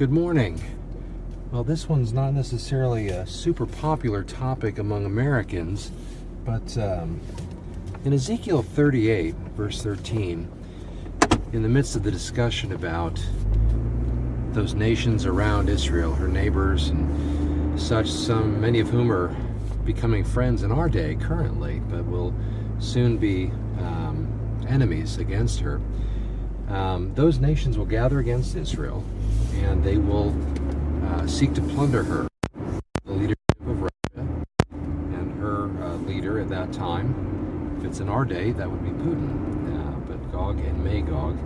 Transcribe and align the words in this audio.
Good 0.00 0.12
morning. 0.12 0.58
Well, 1.52 1.62
this 1.62 1.86
one's 1.86 2.14
not 2.14 2.32
necessarily 2.32 3.08
a 3.08 3.26
super 3.26 3.66
popular 3.66 4.24
topic 4.24 4.78
among 4.78 5.04
Americans, 5.04 5.92
but 6.42 6.78
um, 6.78 7.20
in 8.06 8.14
Ezekiel 8.14 8.62
38, 8.62 9.34
verse 9.54 9.82
13, 9.82 10.50
in 11.52 11.62
the 11.62 11.68
midst 11.68 11.96
of 11.96 12.02
the 12.02 12.10
discussion 12.10 12.72
about 12.72 13.22
those 14.52 14.72
nations 14.72 15.26
around 15.26 15.68
Israel, 15.68 16.14
her 16.14 16.28
neighbors 16.28 16.88
and 16.88 17.78
such, 17.78 18.10
some 18.10 18.58
many 18.58 18.80
of 18.80 18.88
whom 18.88 19.12
are 19.12 19.36
becoming 19.84 20.24
friends 20.24 20.62
in 20.62 20.72
our 20.72 20.88
day 20.88 21.14
currently, 21.14 21.80
but 21.90 22.06
will 22.06 22.34
soon 22.78 23.18
be 23.18 23.50
um, 23.78 24.26
enemies 24.66 25.18
against 25.18 25.60
her. 25.60 25.78
Um, 26.70 27.12
those 27.16 27.38
nations 27.38 27.76
will 27.76 27.84
gather 27.84 28.18
against 28.18 28.56
Israel, 28.56 29.04
and 29.54 29.82
they 29.82 29.96
will 29.96 30.34
uh, 31.06 31.26
seek 31.26 31.54
to 31.54 31.60
plunder 31.60 32.02
her. 32.02 32.28
The 33.04 33.12
leadership 33.12 33.38
of 33.66 33.82
Russia 33.82 34.28
and 34.78 35.40
her 35.40 35.70
uh, 35.82 35.94
leader 35.96 36.40
at 36.40 36.48
that 36.48 36.72
time, 36.72 37.76
if 37.78 37.84
it's 37.84 38.00
in 38.00 38.08
our 38.08 38.24
day, 38.24 38.52
that 38.52 38.70
would 38.70 38.82
be 38.82 38.90
Putin. 38.90 39.74
Uh, 39.74 40.00
but 40.00 40.32
Gog 40.32 40.58
and 40.60 40.84
Magog 40.84 41.38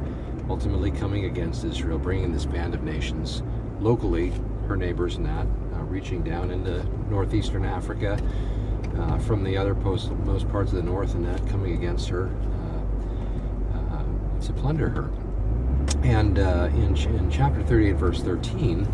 ultimately 0.49 0.91
coming 0.91 1.25
against 1.25 1.65
Israel, 1.65 1.99
bringing 1.99 2.33
this 2.33 2.45
band 2.45 2.75
of 2.75 2.83
nations 2.83 3.43
locally, 3.81 4.33
her 4.69 4.77
neighbors 4.77 5.17
and 5.17 5.27
that, 5.27 5.47
uh, 5.75 5.83
reaching 5.85 6.23
down 6.23 6.51
into 6.51 6.85
northeastern 7.11 7.65
Africa 7.65 8.19
uh, 8.99 9.19
from 9.19 9.43
the 9.43 9.57
other 9.57 9.75
post, 9.75 10.11
most 10.25 10.49
parts 10.49 10.71
of 10.71 10.77
the 10.77 10.83
north 10.83 11.15
and 11.15 11.25
that 11.25 11.47
coming 11.49 11.75
against 11.75 12.09
her 12.09 12.27
uh, 12.27 12.45
to 14.45 14.53
plunder 14.53 14.91
her. 14.91 15.11
And 16.05 16.39
uh, 16.39 16.69
in, 16.75 16.95
in 16.97 17.31
chapter 17.31 17.63
38, 17.63 17.93
verse 17.93 18.21
13, 18.21 18.87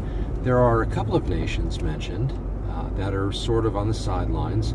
there 0.45 0.59
are 0.59 0.83
a 0.83 0.87
couple 0.87 1.17
of 1.17 1.29
nations 1.29 1.83
mentioned 1.83 2.33
uh, 2.71 2.89
that 2.91 3.15
are 3.15 3.33
sort 3.33 3.67
of 3.67 3.77
on 3.77 3.89
the 3.89 3.95
sidelines, 3.95 4.75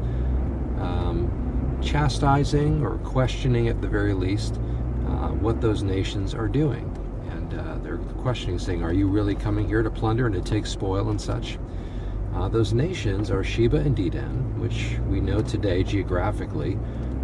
um, 0.78 1.80
chastising 1.82 2.86
or 2.86 2.98
questioning 3.00 3.70
at 3.70 3.82
the 3.82 3.88
very 3.88 4.14
least 4.14 4.56
uh, 5.08 5.30
what 5.30 5.62
those 5.62 5.82
nations 5.82 6.34
are 6.34 6.50
doing. 6.50 6.84
And 7.32 7.54
uh, 7.58 7.78
they're 7.78 8.00
questioning, 8.22 8.60
saying, 8.60 8.84
Are 8.84 8.94
you 8.94 9.08
really 9.08 9.36
coming 9.36 9.66
here 9.66 9.82
to 9.82 9.90
plunder 9.90 10.26
and 10.26 10.36
to 10.36 10.42
take 10.42 10.66
spoil 10.66 11.10
and 11.10 11.22
such? 11.22 11.58
Uh, 12.34 12.50
those 12.50 12.74
nations 12.74 13.32
are 13.32 13.46
Sheba 13.46 13.78
and 13.78 13.96
Dedan, 13.96 14.58
which 14.60 15.00
we 15.08 15.22
know 15.22 15.42
today 15.42 15.84
geographically 15.84 16.78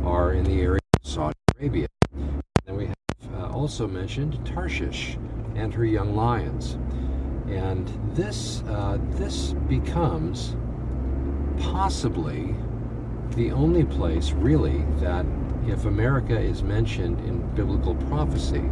are 0.05 0.31
in 0.31 0.45
the 0.45 0.61
area 0.61 0.79
of 0.93 1.05
Saudi 1.05 1.35
Arabia. 1.59 1.87
And 2.65 2.77
we 2.77 2.85
have 2.85 2.95
uh, 3.33 3.50
also 3.61 3.87
mentioned 3.87 4.43
Tarshish 4.43 5.19
and 5.53 5.71
her 5.71 5.85
young 5.85 6.15
lions. 6.15 6.79
And 7.47 7.87
this, 8.15 8.63
uh, 8.63 8.97
this 9.11 9.53
becomes 9.69 10.55
possibly 11.59 12.55
the 13.35 13.51
only 13.51 13.85
place, 13.85 14.31
really, 14.31 14.83
that 14.95 15.27
if 15.67 15.85
America 15.85 16.39
is 16.39 16.63
mentioned 16.63 17.19
in 17.19 17.47
biblical 17.53 17.93
prophecy, 17.93 18.67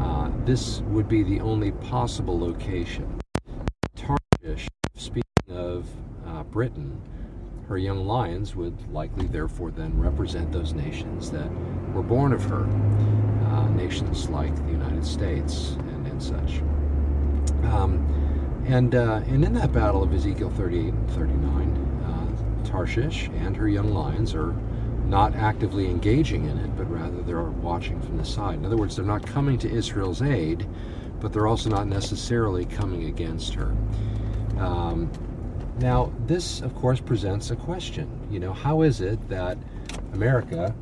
uh, 0.00 0.30
this 0.46 0.80
would 0.86 1.06
be 1.06 1.22
the 1.22 1.40
only 1.40 1.72
possible 1.72 2.40
location. 2.40 3.20
Tarshish, 3.94 4.68
speaking 4.94 5.50
of 5.50 5.86
uh, 6.26 6.44
Britain, 6.44 6.98
her 7.68 7.76
young 7.76 8.06
lions 8.06 8.56
would 8.56 8.76
likely 8.92 9.26
therefore 9.26 9.70
then 9.70 9.98
represent 10.00 10.50
those 10.50 10.72
nations 10.72 11.30
that 11.30 11.48
were 11.92 12.02
born 12.02 12.32
of 12.32 12.42
her, 12.44 12.64
uh, 13.46 13.68
nations 13.68 14.28
like 14.30 14.54
the 14.64 14.72
United 14.72 15.04
States 15.04 15.76
and, 15.78 16.06
and 16.06 16.22
such. 16.22 16.60
Um, 17.64 18.64
and, 18.66 18.94
uh, 18.94 19.20
and 19.26 19.44
in 19.44 19.52
that 19.54 19.72
battle 19.72 20.02
of 20.02 20.12
Ezekiel 20.14 20.50
38 20.50 20.94
and 20.94 21.10
39, 21.10 22.64
uh, 22.64 22.66
Tarshish 22.66 23.28
and 23.36 23.56
her 23.56 23.68
young 23.68 23.92
lions 23.92 24.34
are 24.34 24.54
not 25.06 25.34
actively 25.34 25.86
engaging 25.86 26.46
in 26.46 26.58
it, 26.58 26.76
but 26.76 26.90
rather 26.90 27.22
they're 27.22 27.42
watching 27.42 28.00
from 28.00 28.16
the 28.16 28.24
side. 28.24 28.58
In 28.58 28.66
other 28.66 28.76
words, 28.76 28.96
they're 28.96 29.04
not 29.04 29.26
coming 29.26 29.58
to 29.58 29.70
Israel's 29.70 30.22
aid, 30.22 30.66
but 31.20 31.32
they're 31.32 31.46
also 31.46 31.70
not 31.70 31.86
necessarily 31.86 32.64
coming 32.64 33.04
against 33.04 33.54
her. 33.54 33.74
Um, 34.58 35.10
now, 35.78 36.12
this, 36.26 36.60
of 36.60 36.74
course, 36.74 37.00
presents 37.00 37.50
a 37.50 37.56
question. 37.56 38.08
You 38.30 38.40
know, 38.40 38.52
how 38.52 38.82
is 38.82 39.00
it 39.00 39.28
that 39.28 39.58
America, 40.12 40.74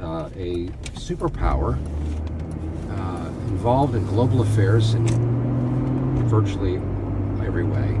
uh, 0.00 0.30
a 0.36 0.68
superpower, 0.94 1.78
uh, 2.90 3.26
involved 3.48 3.94
in 3.94 4.06
global 4.06 4.40
affairs 4.40 4.94
in 4.94 5.06
virtually 6.28 6.76
every 7.46 7.64
way, 7.64 7.96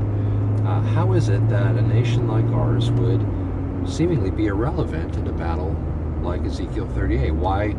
uh, 0.66 0.80
how 0.80 1.12
is 1.12 1.28
it 1.28 1.46
that 1.48 1.76
a 1.76 1.82
nation 1.82 2.28
like 2.28 2.44
ours 2.46 2.90
would 2.92 3.20
seemingly 3.86 4.30
be 4.30 4.46
irrelevant 4.46 5.16
in 5.16 5.26
a 5.26 5.32
battle 5.32 5.74
like 6.22 6.44
Ezekiel 6.44 6.86
38. 6.88 7.30
Why, 7.32 7.70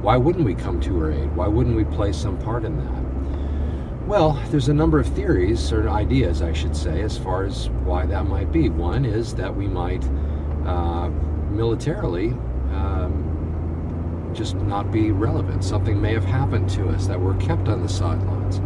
why 0.00 0.16
wouldn't 0.16 0.44
we 0.44 0.54
come 0.54 0.80
to 0.80 0.98
her 1.00 1.12
aid? 1.12 1.34
Why 1.34 1.48
wouldn't 1.48 1.76
we 1.76 1.84
play 1.84 2.12
some 2.12 2.38
part 2.38 2.64
in 2.64 2.76
that? 2.78 3.15
Well, 4.06 4.40
there's 4.50 4.68
a 4.68 4.74
number 4.74 5.00
of 5.00 5.08
theories, 5.08 5.72
or 5.72 5.88
ideas, 5.88 6.40
I 6.40 6.52
should 6.52 6.76
say, 6.76 7.02
as 7.02 7.18
far 7.18 7.44
as 7.44 7.68
why 7.84 8.06
that 8.06 8.26
might 8.26 8.52
be. 8.52 8.68
One 8.68 9.04
is 9.04 9.34
that 9.34 9.54
we 9.54 9.66
might 9.66 10.04
uh, 10.64 11.08
militarily 11.50 12.28
um, 12.70 14.30
just 14.32 14.54
not 14.54 14.92
be 14.92 15.10
relevant. 15.10 15.64
Something 15.64 16.00
may 16.00 16.12
have 16.12 16.24
happened 16.24 16.70
to 16.70 16.88
us 16.90 17.08
that 17.08 17.20
we're 17.20 17.36
kept 17.38 17.68
on 17.68 17.82
the 17.82 17.88
sidelines. 17.88 18.60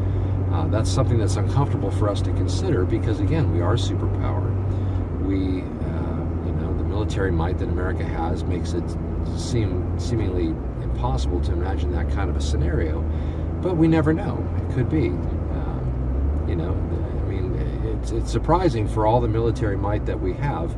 Uh, 0.52 0.66
that's 0.66 0.90
something 0.90 1.16
that's 1.16 1.36
uncomfortable 1.36 1.90
for 1.90 2.10
us 2.10 2.20
to 2.20 2.32
consider 2.32 2.84
because, 2.84 3.20
again, 3.20 3.50
we 3.50 3.62
are 3.62 3.72
a 3.72 3.78
superpower. 3.78 4.50
We 5.24 5.64
you 6.44 6.52
know, 6.52 6.76
the 6.76 6.84
military 6.84 7.30
might 7.30 7.58
that 7.58 7.68
America 7.68 8.04
has 8.04 8.44
makes 8.44 8.72
it 8.72 8.84
seem 9.36 9.98
seemingly 9.98 10.48
impossible 10.82 11.40
to 11.42 11.52
imagine 11.52 11.92
that 11.92 12.10
kind 12.10 12.28
of 12.28 12.36
a 12.36 12.40
scenario. 12.40 13.00
But 13.62 13.76
we 13.76 13.88
never 13.88 14.12
know. 14.12 14.46
It 14.56 14.74
could 14.74 14.88
be. 14.88 15.08
Um, 15.08 16.44
you 16.48 16.56
know, 16.56 16.72
I 16.72 17.28
mean, 17.28 17.54
it's, 18.00 18.10
it's 18.10 18.30
surprising 18.30 18.88
for 18.88 19.06
all 19.06 19.20
the 19.20 19.28
military 19.28 19.76
might 19.76 20.06
that 20.06 20.20
we 20.20 20.32
have 20.34 20.74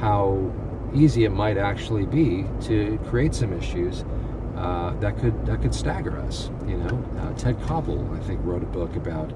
how 0.00 0.52
easy 0.94 1.24
it 1.24 1.30
might 1.30 1.56
actually 1.56 2.06
be 2.06 2.44
to 2.62 2.98
create 3.08 3.34
some 3.34 3.52
issues 3.52 4.04
uh, 4.56 4.92
that 5.00 5.18
could 5.18 5.46
that 5.46 5.62
could 5.62 5.74
stagger 5.74 6.18
us. 6.20 6.50
You 6.66 6.76
know, 6.76 7.04
uh, 7.20 7.32
Ted 7.34 7.58
Koppel, 7.60 8.16
I 8.16 8.22
think, 8.22 8.40
wrote 8.44 8.62
a 8.62 8.66
book 8.66 8.94
about 8.96 9.32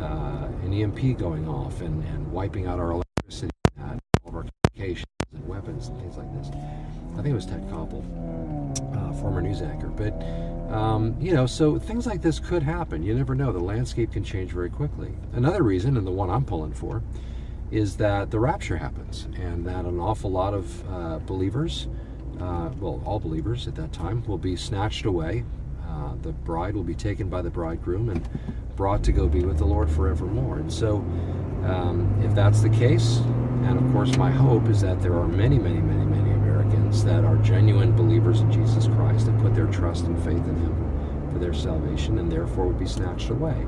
uh, 0.00 0.48
an 0.62 0.72
EMP 0.72 1.18
going 1.18 1.48
off 1.48 1.80
and, 1.80 2.04
and 2.04 2.30
wiping 2.30 2.66
out 2.66 2.78
our 2.78 2.92
electricity 2.92 3.50
and 3.78 4.00
all 4.24 4.30
of 4.30 4.36
our 4.36 4.44
communications 4.74 5.06
and 5.34 5.46
weapons 5.46 5.88
and 5.88 6.00
things 6.00 6.16
like 6.16 6.32
this. 6.34 6.48
I 7.12 7.22
think 7.22 7.28
it 7.28 7.34
was 7.34 7.46
Ted 7.46 7.68
Anchor. 9.60 9.88
But, 9.88 10.12
um, 10.72 11.16
you 11.20 11.34
know, 11.34 11.46
so 11.46 11.78
things 11.78 12.06
like 12.06 12.22
this 12.22 12.38
could 12.38 12.62
happen. 12.62 13.02
You 13.02 13.14
never 13.14 13.34
know. 13.34 13.52
The 13.52 13.58
landscape 13.58 14.12
can 14.12 14.22
change 14.22 14.52
very 14.52 14.70
quickly. 14.70 15.12
Another 15.32 15.62
reason, 15.62 15.96
and 15.96 16.06
the 16.06 16.12
one 16.12 16.30
I'm 16.30 16.44
pulling 16.44 16.72
for, 16.72 17.02
is 17.70 17.96
that 17.96 18.30
the 18.30 18.38
rapture 18.38 18.76
happens 18.76 19.26
and 19.36 19.66
that 19.66 19.84
an 19.84 20.00
awful 20.00 20.30
lot 20.30 20.54
of 20.54 20.90
uh, 20.90 21.18
believers, 21.20 21.88
uh, 22.40 22.70
well, 22.80 23.02
all 23.04 23.20
believers 23.20 23.68
at 23.68 23.74
that 23.76 23.92
time, 23.92 24.24
will 24.26 24.38
be 24.38 24.56
snatched 24.56 25.04
away. 25.04 25.44
Uh, 25.86 26.14
the 26.22 26.32
bride 26.32 26.74
will 26.74 26.84
be 26.84 26.94
taken 26.94 27.28
by 27.28 27.42
the 27.42 27.50
bridegroom 27.50 28.08
and 28.08 28.28
brought 28.76 29.02
to 29.04 29.12
go 29.12 29.28
be 29.28 29.42
with 29.42 29.58
the 29.58 29.64
Lord 29.64 29.90
forevermore. 29.90 30.56
And 30.56 30.72
so, 30.72 30.96
um, 31.64 32.20
if 32.24 32.34
that's 32.34 32.60
the 32.60 32.70
case, 32.70 33.18
and 33.64 33.78
of 33.78 33.92
course, 33.92 34.16
my 34.16 34.30
hope 34.30 34.68
is 34.68 34.80
that 34.80 35.02
there 35.02 35.14
are 35.14 35.28
many, 35.28 35.58
many, 35.58 35.80
many, 35.80 35.99
Americans 36.90 37.04
that 37.04 37.24
are 37.24 37.36
genuine 37.36 37.94
believers 37.94 38.40
in 38.40 38.50
Jesus 38.50 38.86
Christ 38.88 39.26
that 39.26 39.38
put 39.40 39.54
their 39.54 39.66
trust 39.66 40.06
and 40.06 40.16
faith 40.24 40.44
in 40.46 40.56
Him 40.56 41.30
for 41.32 41.38
their 41.38 41.54
salvation 41.54 42.18
and 42.18 42.30
therefore 42.30 42.66
would 42.66 42.78
be 42.78 42.86
snatched 42.86 43.30
away. 43.30 43.66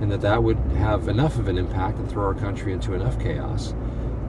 And 0.00 0.10
that 0.12 0.20
that 0.20 0.42
would 0.42 0.58
have 0.76 1.08
enough 1.08 1.36
of 1.36 1.48
an 1.48 1.58
impact 1.58 1.98
and 1.98 2.08
throw 2.08 2.24
our 2.24 2.34
country 2.34 2.72
into 2.72 2.94
enough 2.94 3.18
chaos 3.18 3.74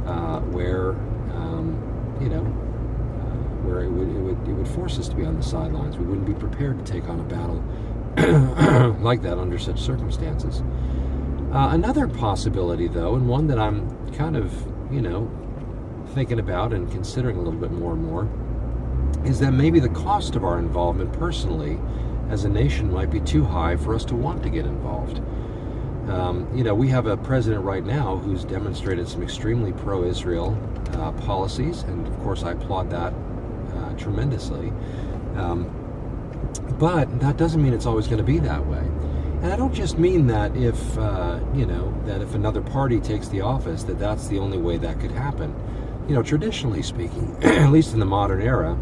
uh, 0.05 0.39
where, 0.51 0.91
um, 1.35 1.77
you 2.19 2.29
know, 2.29 2.41
uh, 2.41 3.67
where 3.67 3.83
it 3.83 3.89
would, 3.89 4.09
it, 4.09 4.19
would, 4.19 4.47
it 4.47 4.53
would 4.53 4.67
force 4.67 4.97
us 4.97 5.07
to 5.07 5.15
be 5.15 5.23
on 5.23 5.35
the 5.37 5.43
sidelines. 5.43 5.97
We 5.97 6.05
wouldn't 6.05 6.27
be 6.27 6.33
prepared 6.33 6.83
to 6.83 6.91
take 6.91 7.07
on 7.07 7.19
a 7.19 7.23
battle 7.23 7.63
like 9.01 9.21
that 9.21 9.37
under 9.37 9.59
such 9.59 9.79
circumstances. 9.79 10.63
Uh, 11.53 11.69
another 11.71 12.07
possibility, 12.07 12.87
though, 12.87 13.15
and 13.15 13.27
one 13.27 13.47
that 13.47 13.59
I'm 13.59 14.11
kind 14.13 14.35
of 14.35 14.51
you 14.91 15.01
know, 15.01 15.31
thinking 16.13 16.39
about 16.39 16.73
and 16.73 16.91
considering 16.91 17.37
a 17.37 17.41
little 17.41 17.59
bit 17.59 17.71
more 17.71 17.93
and 17.93 18.03
more 18.03 18.27
is 19.25 19.39
that 19.39 19.51
maybe 19.51 19.79
the 19.79 19.89
cost 19.89 20.35
of 20.35 20.43
our 20.43 20.57
involvement 20.59 21.11
personally 21.13 21.79
as 22.29 22.45
a 22.45 22.49
nation 22.49 22.91
might 22.91 23.09
be 23.09 23.19
too 23.19 23.43
high 23.43 23.75
for 23.75 23.93
us 23.93 24.05
to 24.05 24.15
want 24.15 24.41
to 24.43 24.49
get 24.49 24.65
involved. 24.65 25.21
Um, 26.09 26.49
you 26.55 26.63
know, 26.63 26.73
we 26.73 26.87
have 26.89 27.05
a 27.05 27.15
president 27.15 27.63
right 27.63 27.85
now 27.85 28.17
who's 28.17 28.43
demonstrated 28.43 29.07
some 29.07 29.21
extremely 29.21 29.71
pro 29.73 30.03
Israel 30.03 30.57
uh, 30.93 31.11
policies, 31.23 31.83
and 31.83 32.07
of 32.07 32.19
course, 32.21 32.43
I 32.43 32.51
applaud 32.51 32.89
that 32.89 33.13
uh, 33.75 33.93
tremendously. 33.93 34.73
Um, 35.35 35.69
but 36.79 37.19
that 37.19 37.37
doesn't 37.37 37.61
mean 37.61 37.73
it's 37.73 37.85
always 37.85 38.07
going 38.07 38.17
to 38.17 38.23
be 38.23 38.39
that 38.39 38.65
way. 38.65 38.83
And 39.41 39.53
I 39.53 39.55
don't 39.55 39.73
just 39.73 39.97
mean 39.97 40.27
that 40.27 40.55
if, 40.55 40.97
uh, 40.97 41.39
you 41.53 41.65
know, 41.65 41.93
that 42.05 42.21
if 42.21 42.33
another 42.33 42.61
party 42.61 42.99
takes 42.99 43.27
the 43.27 43.41
office, 43.41 43.83
that 43.83 43.99
that's 43.99 44.27
the 44.27 44.39
only 44.39 44.57
way 44.57 44.77
that 44.77 44.99
could 44.99 45.11
happen. 45.11 45.53
You 46.07 46.15
know, 46.15 46.23
traditionally 46.23 46.81
speaking, 46.81 47.37
at 47.43 47.71
least 47.71 47.93
in 47.93 47.99
the 47.99 48.05
modern 48.05 48.41
era, 48.41 48.77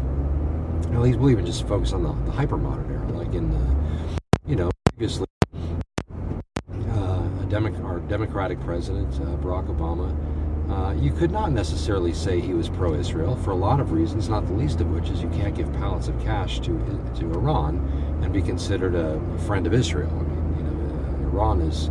at 0.92 1.00
least 1.00 1.18
we'll 1.18 1.30
even 1.30 1.46
just 1.46 1.66
focus 1.68 1.92
on 1.92 2.02
the, 2.02 2.12
the 2.24 2.32
hyper-modern 2.32 2.90
era, 2.90 3.06
like 3.12 3.34
in 3.34 3.50
the, 3.50 3.76
you 4.46 4.56
know, 4.56 4.70
previously, 4.96 5.26
uh, 5.54 7.22
a 7.42 7.46
Demo- 7.48 7.84
our 7.84 8.00
Democratic 8.00 8.58
president, 8.60 9.14
uh, 9.14 9.36
Barack 9.36 9.68
Obama, 9.68 10.16
uh, 10.70 10.92
you 10.94 11.12
could 11.12 11.30
not 11.30 11.52
necessarily 11.52 12.12
say 12.12 12.40
he 12.40 12.54
was 12.54 12.68
pro-Israel 12.68 13.36
for 13.36 13.50
a 13.50 13.56
lot 13.56 13.80
of 13.80 13.92
reasons, 13.92 14.28
not 14.28 14.46
the 14.46 14.52
least 14.52 14.80
of 14.80 14.90
which 14.90 15.10
is 15.10 15.22
you 15.22 15.28
can't 15.30 15.54
give 15.54 15.72
pallets 15.74 16.08
of 16.08 16.20
cash 16.22 16.60
to 16.60 16.78
to 17.16 17.26
Iran 17.32 17.78
and 18.22 18.32
be 18.32 18.40
considered 18.40 18.94
a 18.94 19.20
friend 19.46 19.66
of 19.66 19.74
Israel. 19.74 20.10
I 20.10 20.22
mean, 20.22 20.56
you 20.56 20.62
know, 20.62 21.28
Iran 21.28 21.60
is 21.60 21.90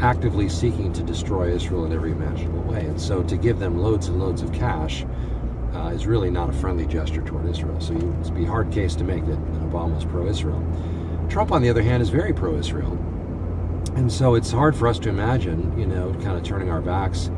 actively 0.00 0.48
seeking 0.48 0.92
to 0.92 1.02
destroy 1.02 1.52
Israel 1.52 1.84
in 1.84 1.92
every 1.92 2.12
imaginable 2.12 2.62
way, 2.62 2.80
and 2.80 3.00
so 3.00 3.22
to 3.22 3.36
give 3.36 3.58
them 3.58 3.78
loads 3.78 4.08
and 4.08 4.18
loads 4.18 4.42
of 4.42 4.52
cash 4.52 5.04
uh, 5.74 5.88
is 5.88 6.06
really 6.06 6.30
not 6.30 6.48
a 6.48 6.52
friendly 6.52 6.86
gesture 6.86 7.22
toward 7.22 7.46
Israel. 7.46 7.80
So 7.80 7.94
it'd 7.94 8.34
be 8.34 8.44
a 8.44 8.48
hard 8.48 8.70
case 8.70 8.94
to 8.96 9.04
make 9.04 9.26
that, 9.26 9.38
Obama 9.70 9.96
is 9.98 10.04
pro-Israel. 10.04 10.62
Trump, 11.28 11.50
on 11.50 11.62
the 11.62 11.68
other 11.68 11.82
hand, 11.82 12.02
is 12.02 12.10
very 12.10 12.32
pro-Israel, 12.32 12.92
and 13.96 14.12
so 14.12 14.34
it's 14.34 14.50
hard 14.50 14.76
for 14.76 14.88
us 14.88 14.98
to 15.00 15.08
imagine, 15.08 15.76
you 15.78 15.86
know, 15.86 16.12
kind 16.22 16.36
of 16.36 16.42
turning 16.42 16.70
our 16.70 16.80
backs 16.80 17.30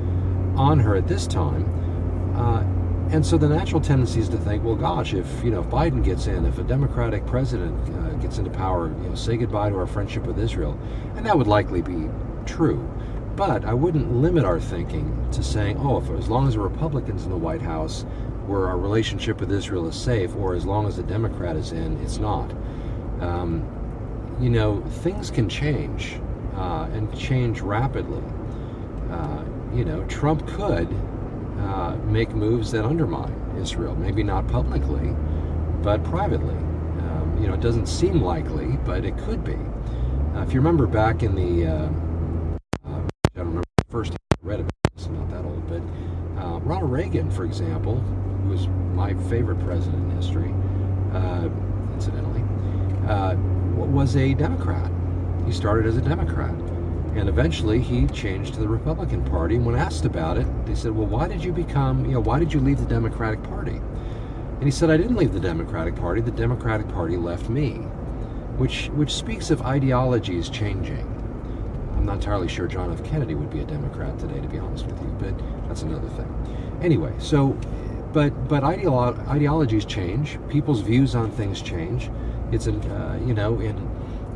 on 0.57 0.79
her 0.81 0.97
at 0.97 1.07
this 1.07 1.27
time. 1.27 1.65
Uh, 2.35 2.65
and 3.11 3.25
so 3.25 3.39
the 3.39 3.49
natural 3.49 3.81
tendency 3.81 4.21
is 4.21 4.29
to 4.31 4.37
think, 4.39 4.65
well, 4.65 4.75
gosh, 4.75 5.15
if 5.15 5.45
you 5.45 5.51
know 5.51 5.61
if 5.61 5.67
Biden 5.67 6.03
gets 6.03 6.27
in, 6.27 6.45
if 6.45 6.59
a 6.59 6.65
Democratic 6.65 7.25
president 7.27 7.79
uh, 7.95 8.11
gets 8.15 8.39
into 8.39 8.51
power, 8.51 8.89
you 8.89 9.09
know, 9.09 9.15
say 9.15 9.37
goodbye 9.37 9.71
to 9.71 9.77
our 9.77 9.87
friendship 9.87 10.25
with 10.25 10.39
Israel, 10.39 10.77
and 11.15 11.25
that 11.25 11.39
would 11.39 11.47
likely 11.47 11.83
be 11.83 12.09
true. 12.47 12.89
But 13.37 13.65
I 13.65 13.75
wouldn't 13.75 14.15
limit 14.15 14.45
our 14.45 14.61
thinking 14.61 15.29
to 15.33 15.43
saying, 15.43 15.79
oh, 15.79 15.99
if 15.99 16.11
as 16.19 16.29
long 16.29 16.49
as 16.49 16.55
the 16.55 16.61
Republicans 16.61 17.25
in 17.25 17.31
the 17.31 17.37
White 17.37 17.61
House, 17.61 18.03
where 18.47 18.69
our 18.69 18.79
relationship 18.79 19.41
with 19.41 19.53
Israel 19.53 19.87
is 19.89 19.97
safe, 19.97 20.35
or 20.37 20.55
as 20.55 20.65
long 20.65 20.87
as 20.87 20.99
a 20.99 21.03
Democrat 21.03 21.57
is 21.57 21.73
in, 21.73 22.01
it's 22.03 22.19
not. 22.19 22.51
Um, 23.21 23.65
you 24.41 24.51
know, 24.51 24.81
things 24.81 25.31
can 25.31 25.49
change 25.49 26.21
uh, 26.55 26.89
and 26.93 27.15
change 27.19 27.61
rapidly. 27.61 28.23
Uh, 29.11 29.45
you 29.75 29.85
know, 29.85 30.05
Trump 30.05 30.47
could 30.47 30.89
uh, 31.61 31.97
make 32.07 32.31
moves 32.31 32.71
that 32.73 32.85
undermine 32.85 33.35
Israel. 33.59 33.95
Maybe 33.95 34.23
not 34.23 34.47
publicly, 34.49 35.15
but 35.83 36.03
privately. 36.05 36.55
Um, 36.55 37.39
you 37.41 37.49
know, 37.49 37.55
it 37.55 37.61
doesn't 37.61 37.87
seem 37.87 38.21
likely, 38.21 38.79
but 38.85 39.05
it 39.05 39.17
could 39.19 39.45
be. 39.45 39.57
Uh, 40.35 40.43
if 40.43 40.53
you 40.53 40.61
remember 40.61 40.87
back 40.87 41.23
in 41.23 41.35
the, 41.35 41.67
uh, 41.67 41.75
uh 42.87 43.01
I 43.01 43.39
don't 43.39 43.47
remember 43.47 43.65
first 43.89 44.13
I 44.13 44.17
read 44.43 44.61
about 44.61 44.73
this, 44.95 45.07
I'm 45.07 45.19
not 45.19 45.31
that 45.31 45.45
old, 45.45 45.67
but 45.69 45.83
uh, 46.43 46.61
Ronald 46.61 46.91
Reagan, 47.17 47.31
for 47.31 47.45
example, 47.47 47.97
who 48.43 48.51
was 48.51 48.69
my 48.95 49.15
favorite 49.31 49.59
president 49.65 50.11
in 50.11 50.17
history, 50.17 50.53
uh, 51.15 51.49
incidentally, 51.95 52.43
was 53.75 54.17
a 54.17 54.35
Democrat. 54.35 54.91
He 55.47 55.53
started 55.53 55.87
as 55.87 55.97
a 55.97 56.03
Democrat. 56.03 56.55
And 57.15 57.31
eventually 57.31 57.81
he 57.81 58.07
changed 58.09 58.53
to 58.55 58.61
the 58.61 58.69
Republican 58.69 59.25
Party. 59.25 59.55
And 59.55 59.65
when 59.65 59.75
asked 59.75 60.05
about 60.05 60.37
it, 60.37 60.47
they 60.67 60.75
said, 60.75 60.93
Well, 60.93 61.07
why 61.07 61.27
did 61.27 61.43
you 61.43 61.53
become, 61.53 62.05
you 62.05 62.13
know, 62.13 62.21
why 62.21 62.39
did 62.39 62.53
you 62.53 62.61
leave 62.61 62.79
the 62.79 62.85
Democratic 62.85 63.43
Party? 63.45 63.81
And 64.57 64.65
he 64.65 64.71
said, 64.71 64.91
I 64.91 64.99
didn't 64.99 65.17
leave 65.17 65.33
the 65.33 65.41
Democratic 65.41 65.97
Party. 65.97 66.21
The 66.21 66.31
Democratic 66.31 66.87
Party 66.89 67.17
left 67.17 67.49
me, 67.49 67.77
which, 68.59 68.89
which 68.89 69.15
speaks 69.15 69.51
of 69.51 69.63
ideologies 69.63 70.51
changing. 70.51 71.16
I'm 72.07 72.11
not 72.11 72.23
entirely 72.23 72.47
sure 72.47 72.69
John 72.69 72.93
F. 72.93 73.03
Kennedy 73.03 73.35
would 73.35 73.51
be 73.51 73.59
a 73.59 73.65
Democrat 73.65 74.17
today, 74.17 74.41
to 74.41 74.47
be 74.47 74.61
honest 74.61 74.87
with 74.87 74.97
you, 75.01 75.09
but 75.19 75.37
that's 75.67 75.83
another 75.83 76.09
thing. 76.11 76.79
Anyway, 76.81 77.13
so, 77.19 77.49
but, 78.13 78.31
but 78.47 78.63
ideolo- 78.63 79.27
ideologies 79.27 79.85
change, 79.85 80.39
people's 80.49 80.83
views 80.83 81.17
on 81.17 81.33
things 81.33 81.61
change. 81.61 82.09
It's, 82.53 82.69
an, 82.69 82.81
uh, 82.93 83.21
you 83.27 83.35
know, 83.35 83.59
in, 83.59 83.75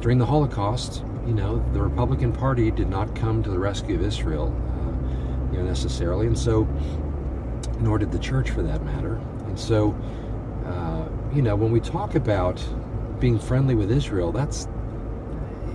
during 0.01 0.19
the 0.19 0.27
Holocaust, 0.27 1.05
you 1.29 1.33
know, 1.33 1.65
the 1.73 1.81
Republican 1.81 2.33
Party 2.33 2.73
did 2.73 2.91
not 2.91 3.15
come 3.15 3.41
to 3.45 3.51
the 3.51 3.59
rescue 3.61 3.95
of 3.95 4.03
Israel, 4.03 4.49
uh, 4.49 5.53
you 5.53 5.59
know, 5.59 5.65
necessarily, 5.65 6.27
and 6.27 6.37
so, 6.37 6.67
nor 7.79 7.99
did 7.99 8.11
the 8.11 8.19
church 8.19 8.51
for 8.51 8.63
that 8.65 8.85
matter. 8.85 9.15
And 9.47 9.57
so, 9.57 9.95
uh, 10.67 11.09
you 11.33 11.43
know, 11.43 11.55
when 11.55 11.71
we 11.71 11.79
talk 11.79 12.17
about 12.17 12.61
being 13.21 13.39
friendly 13.39 13.77
with 13.77 13.93
Israel, 13.93 14.33
that's 14.33 14.67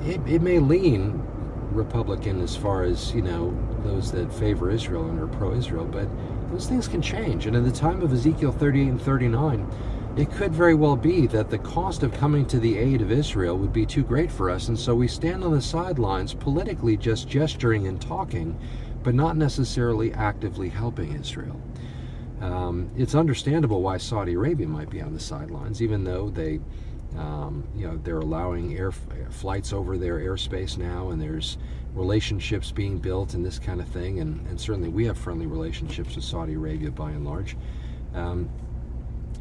it, 0.05 0.19
it 0.27 0.41
may 0.41 0.59
lean 0.59 1.25
Republican 1.75 2.41
as 2.41 2.55
far 2.55 2.83
as 2.83 3.13
you 3.13 3.21
know 3.21 3.55
those 3.83 4.11
that 4.11 4.33
favor 4.33 4.71
Israel 4.71 5.09
and 5.09 5.19
are 5.19 5.27
pro-Israel, 5.27 5.85
but 5.85 6.07
those 6.51 6.67
things 6.67 6.87
can 6.87 7.01
change. 7.01 7.45
And 7.45 7.55
in 7.55 7.63
the 7.63 7.71
time 7.71 8.01
of 8.01 8.11
Ezekiel 8.11 8.51
38 8.51 8.87
and 8.87 9.01
39 9.01 9.69
it 10.17 10.31
could 10.31 10.53
very 10.53 10.75
well 10.75 10.95
be 10.95 11.27
that 11.27 11.49
the 11.49 11.57
cost 11.57 12.01
of 12.01 12.13
coming 12.13 12.45
to 12.45 12.57
the 12.57 12.77
aid 12.77 13.01
of 13.01 13.11
Israel 13.11 13.57
would 13.57 13.73
be 13.73 13.85
too 13.85 14.03
great 14.03 14.31
for 14.31 14.49
us, 14.49 14.69
and 14.69 14.79
so 14.79 14.95
we 14.95 15.09
stand 15.09 15.43
on 15.43 15.51
the 15.51 15.61
sidelines 15.61 16.33
politically 16.33 16.95
just 16.95 17.27
gesturing 17.27 17.87
and 17.87 18.01
talking, 18.01 18.57
but 19.03 19.13
not 19.13 19.35
necessarily 19.35 20.13
actively 20.13 20.69
helping 20.69 21.11
Israel. 21.13 21.59
Um, 22.39 22.89
it's 22.95 23.13
understandable 23.13 23.81
why 23.81 23.97
Saudi 23.97 24.35
Arabia 24.35 24.67
might 24.67 24.89
be 24.89 25.01
on 25.01 25.13
the 25.13 25.19
sidelines, 25.19 25.81
even 25.81 26.05
though 26.05 26.29
they, 26.29 26.61
um, 27.17 27.63
you 27.75 27.87
know, 27.87 27.99
they're 28.03 28.19
allowing 28.19 28.77
air 28.77 28.91
flights 28.91 29.73
over 29.73 29.97
their 29.97 30.19
airspace 30.19 30.77
now, 30.77 31.09
and 31.09 31.21
there's 31.21 31.57
relationships 31.93 32.71
being 32.71 32.97
built 32.97 33.33
and 33.33 33.45
this 33.45 33.57
kind 33.57 33.79
of 33.79 33.87
thing, 33.87 34.19
and, 34.19 34.45
and 34.47 34.59
certainly 34.59 34.89
we 34.89 35.05
have 35.05 35.17
friendly 35.17 35.45
relationships 35.45 36.15
with 36.15 36.25
Saudi 36.25 36.53
Arabia 36.53 36.91
by 36.91 37.11
and 37.11 37.25
large. 37.25 37.55
Um, 38.13 38.49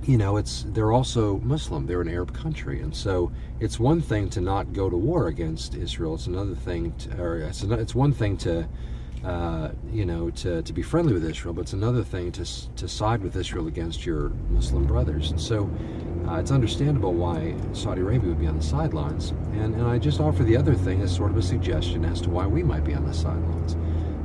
you 0.07 0.19
know, 0.19 0.37
it's 0.37 0.67
they're 0.69 0.93
also 0.93 1.39
Muslim. 1.39 1.87
They're 1.87 2.03
an 2.03 2.09
Arab 2.09 2.35
country, 2.35 2.81
and 2.81 2.95
so 2.95 3.33
it's 3.59 3.81
one 3.81 4.01
thing 4.01 4.29
to 4.31 4.41
not 4.41 4.73
go 4.73 4.91
to 4.91 4.97
war 4.97 5.29
against 5.29 5.75
Israel. 5.75 6.15
It's 6.15 6.27
another 6.27 6.55
thing, 6.55 6.93
to, 6.93 7.23
or 7.23 7.39
it's, 7.39 7.63
it's 7.63 7.95
one 7.95 8.13
thing 8.13 8.37
to, 8.39 8.69
uh, 9.25 9.71
you 9.93 10.05
know, 10.05 10.31
to, 10.31 10.63
to 10.63 10.73
be 10.73 10.83
friendly 10.83 11.15
with 11.15 11.25
Israel, 11.25 11.55
but 11.55 11.63
it's 11.63 11.73
another 11.73 12.05
thing 12.05 12.31
to 12.33 12.45
to 12.77 12.89
side 12.89 13.23
with 13.23 13.37
Israel 13.37 13.67
against 13.69 14.05
your 14.05 14.29
Muslim 14.51 14.85
brothers. 14.85 15.31
And 15.31 15.41
so, 15.41 15.71
uh, 16.29 16.37
it's 16.37 16.51
understandable 16.51 17.15
why 17.15 17.55
Saudi 17.73 18.03
Arabia 18.03 18.29
would 18.31 18.41
be 18.41 18.47
on 18.47 18.57
the 18.57 18.63
sidelines. 18.63 19.31
And 19.55 19.75
and 19.75 19.87
I 19.87 19.99
just 19.99 20.21
offer 20.21 20.43
the 20.43 20.57
other 20.57 20.75
thing 20.75 21.01
as 21.01 21.15
sort 21.15 21.31
of 21.31 21.37
a 21.37 21.43
suggestion 21.43 22.05
as 22.05 22.21
to 22.23 22.31
why 22.31 22.47
we 22.47 22.63
might 22.63 22.85
be 22.85 22.95
on 22.95 23.07
the 23.07 23.15
sidelines. 23.15 23.77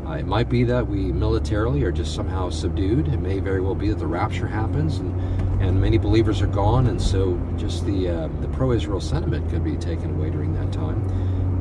Uh, 0.05 0.13
it 0.13 0.25
might 0.25 0.49
be 0.49 0.63
that 0.63 0.87
we 0.87 1.11
militarily 1.11 1.83
are 1.83 1.91
just 1.91 2.15
somehow 2.15 2.49
subdued. 2.49 3.07
It 3.07 3.21
may 3.21 3.39
very 3.39 3.61
well 3.61 3.75
be 3.75 3.89
that 3.89 3.99
the 3.99 4.07
rapture 4.07 4.47
happens 4.47 4.97
and 4.97 5.13
and 5.61 5.79
many 5.79 5.97
believers 5.97 6.41
are 6.41 6.47
gone, 6.47 6.87
and 6.87 7.01
so 7.01 7.39
just 7.57 7.85
the 7.85 8.07
uh, 8.07 8.27
the 8.39 8.47
pro-Israel 8.49 9.01
sentiment 9.01 9.49
could 9.49 9.63
be 9.63 9.75
taken 9.75 10.15
away 10.15 10.29
during 10.29 10.53
that 10.53 10.71
time. 10.71 11.05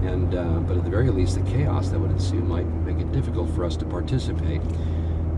And 0.07 0.35
uh, 0.35 0.61
but 0.61 0.77
at 0.77 0.85
the 0.85 0.91
very 0.91 1.11
least, 1.11 1.35
the 1.35 1.51
chaos 1.51 1.89
that 1.89 1.99
would 1.99 2.13
ensue 2.13 2.41
might 2.41 2.67
make 2.87 2.98
it 3.09 3.13
difficult 3.13 3.51
for 3.51 3.65
us 3.65 3.77
to 3.77 3.85
participate. 3.85 4.61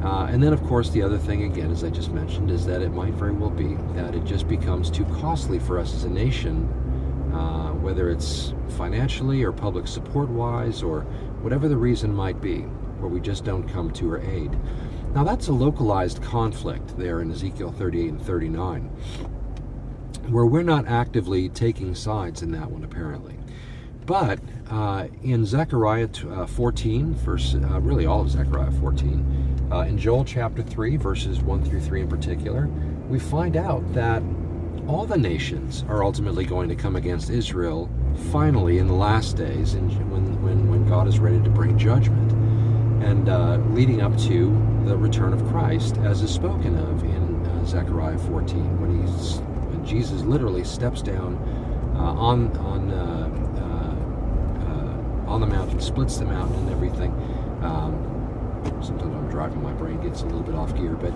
Uh, 0.03 0.27
and 0.31 0.43
then, 0.43 0.53
of 0.53 0.63
course, 0.65 0.91
the 0.91 1.03
other 1.03 1.19
thing, 1.19 1.45
again, 1.45 1.71
as 1.71 1.85
I 1.85 1.91
just 1.91 2.11
mentioned, 2.11 2.51
is 2.51 2.65
that 2.67 2.81
it 2.81 2.91
might 2.91 3.13
very 3.15 3.33
well 3.33 3.51
be 3.51 3.75
that 3.95 4.15
it 4.15 4.25
just 4.25 4.49
becomes 4.49 4.91
too 4.91 5.05
costly 5.07 5.59
for 5.59 5.79
us 5.79 5.95
as 5.95 6.05
a 6.05 6.09
nation, 6.09 6.65
uh, 7.35 7.73
whether 7.73 8.09
it's 8.09 8.55
financially 8.77 9.43
or 9.43 9.53
public 9.53 9.87
support-wise 9.87 10.83
or 10.83 11.03
whatever 11.43 11.69
the 11.69 11.77
reason 11.77 12.15
might 12.15 12.41
be, 12.41 12.61
where 12.99 13.11
we 13.11 13.21
just 13.21 13.45
don't 13.45 13.69
come 13.69 13.91
to 13.93 14.09
her 14.09 14.21
aid. 14.23 14.57
Now 15.15 15.25
that's 15.25 15.49
a 15.49 15.53
localized 15.53 16.23
conflict 16.23 16.97
there 16.97 17.21
in 17.21 17.31
Ezekiel 17.31 17.73
38 17.73 18.09
and 18.09 18.23
39, 18.23 18.83
where 20.29 20.47
we're 20.47 20.63
not 20.63 20.87
actively 20.87 21.49
taking 21.51 21.95
sides 21.95 22.43
in 22.43 22.53
that 22.53 22.71
one 22.71 22.85
apparently. 22.85 23.40
But 24.11 24.41
uh, 24.69 25.07
in 25.23 25.47
Zechariah 25.47 26.09
uh, 26.33 26.45
14, 26.45 27.15
verse, 27.15 27.55
uh, 27.55 27.81
really 27.81 28.07
all 28.07 28.23
of 28.23 28.29
Zechariah 28.29 28.73
14, 28.73 29.69
uh, 29.71 29.79
in 29.83 29.97
Joel 29.97 30.25
chapter 30.25 30.65
3, 30.65 30.97
verses 30.97 31.41
1 31.43 31.63
through 31.63 31.79
3 31.79 32.01
in 32.01 32.09
particular, 32.09 32.67
we 33.09 33.21
find 33.21 33.57
out 33.57 33.85
that 33.95 34.21
all 34.89 35.07
the 35.07 35.17
nations 35.17 35.85
are 35.89 36.03
ultimately 36.03 36.45
going 36.45 36.69
to 36.69 36.75
come 36.75 36.97
against 36.97 37.31
Israel 37.31 37.89
finally 38.33 38.79
in 38.79 38.89
the 38.89 38.95
last 38.95 39.37
days 39.37 39.77
when, 39.77 40.43
when, 40.43 40.69
when 40.69 40.89
God 40.89 41.07
is 41.07 41.21
ready 41.21 41.41
to 41.45 41.49
bring 41.49 41.79
judgment 41.79 42.33
and 43.05 43.29
uh, 43.29 43.59
leading 43.71 44.03
up 44.03 44.19
to 44.23 44.47
the 44.87 44.97
return 44.97 45.33
of 45.33 45.47
Christ, 45.51 45.99
as 45.99 46.21
is 46.21 46.35
spoken 46.35 46.77
of 46.77 47.05
in 47.05 47.47
uh, 47.47 47.65
Zechariah 47.65 48.19
14, 48.19 48.81
when 48.81 49.07
he's 49.07 49.37
when 49.71 49.87
Jesus 49.87 50.23
literally 50.23 50.65
steps 50.65 51.01
down 51.01 51.37
on 51.95 52.57
on 52.57 52.91
on 55.31 55.41
the 55.41 55.47
mountain, 55.47 55.81
splits 55.81 56.19
the 56.19 56.25
mountain 56.25 56.57
and 56.57 56.71
everything. 56.71 57.13
Um, 57.63 57.95
sometimes 58.83 59.15
I'm 59.15 59.31
driving, 59.31 59.63
my 59.63 59.73
brain 59.73 60.01
gets 60.03 60.23
a 60.23 60.27
little 60.27 60.43
bit 60.43 60.55
off 60.55 60.75
gear, 60.77 60.93
but 60.95 61.15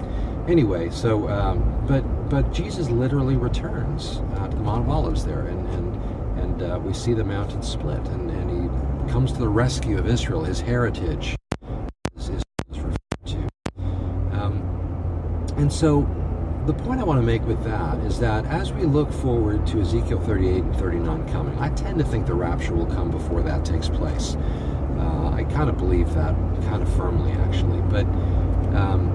anyway, 0.48 0.90
so 0.90 1.28
um, 1.28 1.84
but 1.86 2.02
but 2.30 2.52
Jesus 2.52 2.88
literally 2.88 3.36
returns 3.36 4.16
to 4.16 4.48
the 4.50 4.56
Mount 4.56 4.84
of 4.84 4.88
Olives 4.88 5.24
there, 5.24 5.46
and 5.46 5.66
and 5.74 6.60
and 6.60 6.84
we 6.84 6.94
see 6.94 7.12
the 7.12 7.24
mountain 7.24 7.62
split, 7.62 8.06
and, 8.08 8.30
and 8.30 8.50
he 8.50 9.12
comes 9.12 9.32
to 9.32 9.38
the 9.38 9.48
rescue 9.48 9.98
of 9.98 10.06
Israel, 10.06 10.44
his 10.44 10.60
heritage 10.60 11.36
is 12.16 12.42
referred 12.70 12.96
to. 13.26 13.48
Um, 14.32 14.62
and 15.56 15.72
so 15.72 16.02
the 16.66 16.72
point 16.72 16.98
I 16.98 17.04
want 17.04 17.20
to 17.20 17.26
make 17.26 17.42
with 17.46 17.62
that 17.64 17.98
is 18.00 18.18
that 18.20 18.46
as 18.46 18.72
we 18.72 18.84
look 18.84 19.12
forward 19.12 19.66
to 19.66 19.80
Ezekiel 19.82 20.18
38 20.20 20.64
and 20.64 20.76
39 20.76 21.28
coming, 21.28 21.58
I 21.58 21.68
tend 21.70 21.98
to 21.98 22.04
think 22.04 22.26
the 22.26 22.34
rapture 22.34 22.74
will 22.74 22.86
come 22.86 23.10
before 23.10 23.42
that 23.42 23.66
takes 23.66 23.88
place. 23.88 24.36
Uh, 24.96 25.30
I 25.34 25.44
kind 25.50 25.68
of 25.68 25.76
believe 25.76 26.14
that 26.14 26.34
kind 26.62 26.82
of 26.82 26.96
firmly, 26.96 27.32
actually. 27.32 27.82
But 27.82 28.06
um, 28.74 29.10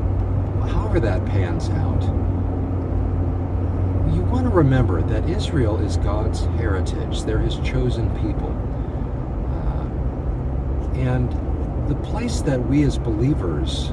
however 0.69 0.99
that 0.99 1.25
pans 1.25 1.69
out, 1.69 2.03
you 4.13 4.21
want 4.23 4.43
to 4.43 4.51
remember 4.51 5.01
that 5.01 5.27
Israel 5.27 5.79
is 5.79 5.97
God's 5.97 6.41
heritage. 6.57 7.23
They're 7.23 7.39
his 7.39 7.57
chosen 7.59 8.11
people. 8.19 8.49
Uh, 9.55 10.99
and 10.99 11.31
the 11.89 11.95
place 11.95 12.41
that 12.41 12.63
we 12.67 12.83
as 12.83 12.99
believers 12.99 13.91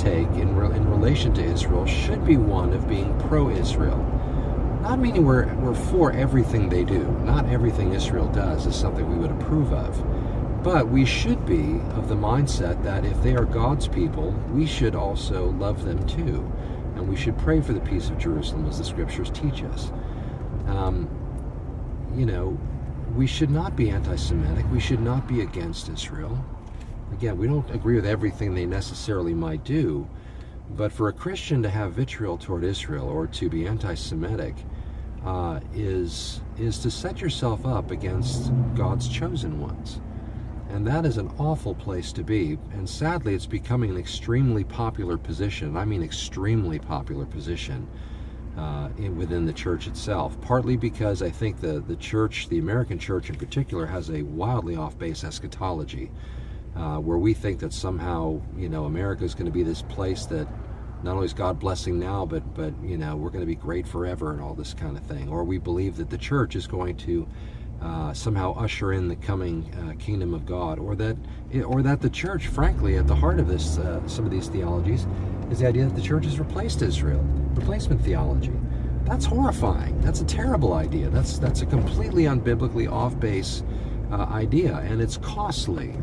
take 0.00 0.28
in, 0.30 0.56
re- 0.56 0.74
in 0.74 0.88
relation 0.88 1.34
to 1.34 1.44
Israel 1.44 1.84
should 1.86 2.24
be 2.24 2.36
one 2.36 2.72
of 2.72 2.88
being 2.88 3.18
pro 3.20 3.50
Israel. 3.50 3.98
Not 4.82 4.98
meaning 4.98 5.26
we're, 5.26 5.52
we're 5.56 5.74
for 5.74 6.10
everything 6.12 6.68
they 6.68 6.84
do. 6.84 7.04
Not 7.24 7.46
everything 7.50 7.92
Israel 7.92 8.28
does 8.28 8.66
is 8.66 8.74
something 8.74 9.08
we 9.08 9.16
would 9.16 9.30
approve 9.30 9.72
of. 9.72 10.62
But 10.62 10.88
we 10.88 11.04
should 11.04 11.44
be 11.44 11.80
of 11.94 12.08
the 12.08 12.14
mindset 12.14 12.82
that 12.82 13.04
if 13.04 13.22
they 13.22 13.34
are 13.34 13.44
God's 13.44 13.88
people, 13.88 14.30
we 14.52 14.66
should 14.66 14.94
also 14.94 15.50
love 15.52 15.84
them 15.84 16.06
too. 16.06 16.50
And 16.96 17.08
we 17.08 17.16
should 17.16 17.36
pray 17.38 17.60
for 17.60 17.72
the 17.72 17.80
peace 17.80 18.08
of 18.08 18.18
Jerusalem 18.18 18.66
as 18.66 18.78
the 18.78 18.84
scriptures 18.84 19.30
teach 19.30 19.62
us. 19.64 19.92
Um, 20.66 21.08
you 22.16 22.26
know, 22.26 22.58
we 23.14 23.26
should 23.26 23.50
not 23.50 23.76
be 23.76 23.90
anti 23.90 24.16
Semitic. 24.16 24.64
We 24.70 24.80
should 24.80 25.00
not 25.02 25.28
be 25.28 25.42
against 25.42 25.88
Israel. 25.88 26.42
Again, 27.12 27.38
we 27.38 27.46
don't 27.46 27.68
agree 27.70 27.96
with 27.96 28.06
everything 28.06 28.54
they 28.54 28.66
necessarily 28.66 29.34
might 29.34 29.64
do, 29.64 30.08
but 30.76 30.92
for 30.92 31.08
a 31.08 31.12
Christian 31.12 31.62
to 31.62 31.68
have 31.68 31.92
vitriol 31.92 32.38
toward 32.38 32.64
Israel 32.64 33.08
or 33.08 33.26
to 33.26 33.48
be 33.48 33.66
anti-Semitic 33.66 34.54
uh, 35.24 35.60
is 35.74 36.40
is 36.58 36.78
to 36.78 36.90
set 36.90 37.20
yourself 37.20 37.66
up 37.66 37.90
against 37.90 38.52
God's 38.74 39.08
chosen 39.08 39.60
ones, 39.60 40.00
and 40.70 40.86
that 40.86 41.04
is 41.04 41.18
an 41.18 41.30
awful 41.38 41.74
place 41.74 42.12
to 42.12 42.22
be. 42.22 42.58
And 42.72 42.88
sadly, 42.88 43.34
it's 43.34 43.46
becoming 43.46 43.90
an 43.90 43.96
extremely 43.98 44.64
popular 44.64 45.18
position. 45.18 45.76
I 45.76 45.84
mean, 45.84 46.02
extremely 46.02 46.78
popular 46.78 47.26
position. 47.26 47.88
Uh, 48.56 48.88
in, 48.98 49.16
within 49.16 49.46
the 49.46 49.52
church 49.52 49.86
itself, 49.86 50.38
partly 50.40 50.76
because 50.76 51.22
I 51.22 51.30
think 51.30 51.60
the, 51.60 51.80
the 51.80 51.94
church, 51.96 52.48
the 52.48 52.58
American 52.58 52.98
church 52.98 53.30
in 53.30 53.36
particular, 53.36 53.86
has 53.86 54.10
a 54.10 54.22
wildly 54.22 54.74
off 54.74 54.98
base 54.98 55.22
eschatology 55.22 56.10
uh, 56.76 56.98
where 56.98 57.18
we 57.18 57.34
think 57.34 57.58
that 57.60 57.72
somehow 57.72 58.40
you 58.56 58.68
know 58.68 58.84
America 58.84 59.24
is 59.24 59.34
going 59.34 59.46
to 59.46 59.52
be 59.52 59.62
this 59.62 59.82
place 59.82 60.26
that 60.26 60.46
not 61.02 61.14
only 61.14 61.26
is 61.26 61.32
God 61.32 61.58
blessing 61.58 61.98
now, 61.98 62.26
but 62.26 62.54
but 62.54 62.72
you 62.82 62.96
know 62.96 63.16
we're 63.16 63.30
going 63.30 63.40
to 63.40 63.46
be 63.46 63.54
great 63.54 63.86
forever 63.86 64.32
and 64.32 64.40
all 64.40 64.54
this 64.54 64.74
kind 64.74 64.96
of 64.96 65.02
thing, 65.04 65.28
or 65.28 65.44
we 65.44 65.58
believe 65.58 65.96
that 65.96 66.10
the 66.10 66.18
church 66.18 66.56
is 66.56 66.66
going 66.66 66.96
to 66.98 67.26
uh, 67.82 68.12
somehow 68.12 68.54
usher 68.56 68.92
in 68.92 69.08
the 69.08 69.16
coming 69.16 69.72
uh, 69.82 69.94
kingdom 69.98 70.34
of 70.34 70.44
God, 70.44 70.78
or 70.78 70.94
that 70.96 71.16
or 71.64 71.82
that 71.82 72.00
the 72.00 72.10
church, 72.10 72.46
frankly, 72.46 72.96
at 72.96 73.06
the 73.06 73.14
heart 73.14 73.40
of 73.40 73.48
this 73.48 73.78
uh, 73.78 74.06
some 74.06 74.24
of 74.24 74.30
these 74.30 74.48
theologies 74.48 75.06
is 75.50 75.60
the 75.60 75.66
idea 75.66 75.84
that 75.84 75.96
the 75.96 76.02
church 76.02 76.24
has 76.24 76.38
replaced 76.38 76.82
Israel, 76.82 77.24
replacement 77.54 78.02
theology. 78.02 78.52
That's 79.04 79.24
horrifying. 79.24 80.00
That's 80.02 80.20
a 80.20 80.26
terrible 80.26 80.74
idea. 80.74 81.08
That's 81.08 81.38
that's 81.38 81.62
a 81.62 81.66
completely 81.66 82.24
unbiblically 82.24 82.90
off 82.90 83.18
base 83.18 83.62
uh, 84.12 84.26
idea, 84.30 84.76
and 84.76 85.00
it's 85.00 85.16
costly. 85.16 85.94